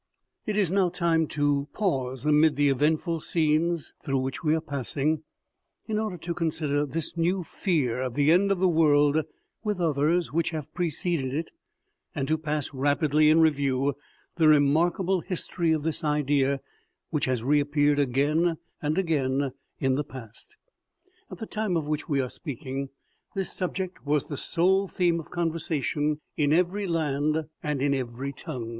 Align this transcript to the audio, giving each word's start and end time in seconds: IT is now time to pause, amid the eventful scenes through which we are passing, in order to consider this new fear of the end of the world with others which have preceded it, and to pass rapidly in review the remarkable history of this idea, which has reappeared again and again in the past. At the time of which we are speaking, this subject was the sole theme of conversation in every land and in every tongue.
IT 0.47 0.57
is 0.57 0.71
now 0.71 0.89
time 0.89 1.27
to 1.27 1.67
pause, 1.73 2.25
amid 2.25 2.55
the 2.55 2.69
eventful 2.69 3.19
scenes 3.19 3.93
through 4.03 4.17
which 4.17 4.43
we 4.43 4.55
are 4.55 4.59
passing, 4.59 5.21
in 5.85 5.99
order 5.99 6.17
to 6.17 6.33
consider 6.33 6.87
this 6.87 7.15
new 7.15 7.43
fear 7.43 8.01
of 8.01 8.15
the 8.15 8.31
end 8.31 8.51
of 8.51 8.57
the 8.57 8.67
world 8.67 9.21
with 9.63 9.79
others 9.79 10.33
which 10.33 10.49
have 10.49 10.73
preceded 10.73 11.35
it, 11.35 11.51
and 12.15 12.27
to 12.27 12.35
pass 12.35 12.73
rapidly 12.73 13.29
in 13.29 13.39
review 13.41 13.93
the 14.37 14.47
remarkable 14.47 15.19
history 15.21 15.71
of 15.71 15.83
this 15.83 16.03
idea, 16.03 16.61
which 17.11 17.25
has 17.25 17.43
reappeared 17.43 17.99
again 17.99 18.57
and 18.81 18.97
again 18.97 19.51
in 19.79 19.93
the 19.93 20.03
past. 20.03 20.57
At 21.29 21.37
the 21.37 21.45
time 21.45 21.77
of 21.77 21.85
which 21.85 22.09
we 22.09 22.19
are 22.21 22.29
speaking, 22.31 22.89
this 23.35 23.53
subject 23.53 24.03
was 24.03 24.29
the 24.29 24.35
sole 24.35 24.87
theme 24.87 25.19
of 25.19 25.29
conversation 25.29 26.21
in 26.37 26.51
every 26.53 26.87
land 26.87 27.45
and 27.61 27.83
in 27.83 27.93
every 27.93 28.33
tongue. 28.33 28.69